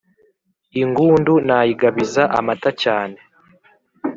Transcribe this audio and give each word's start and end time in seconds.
Ingundu 0.81 1.33
nayigabizaga 1.47 2.31
amata 2.39 2.69
cyane 2.83 3.17